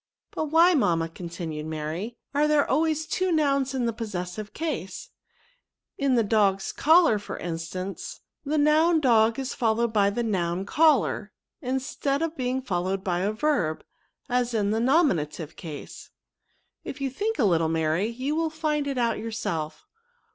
[0.31, 5.09] But why, mamma," continued Mary, are there always two nouns in the posses are caset
[5.95, 11.31] In the dog's collar for instance, the noun dog is followed by the noun collar,
[11.61, 13.83] instead of being followed by a verb,
[14.27, 16.09] as in the nominative case.
[16.83, 19.85] If you think a little, Mary, you will find it out yourself.